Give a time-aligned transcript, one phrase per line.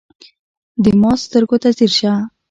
[0.83, 2.13] د ما سترګو ته ځیر شه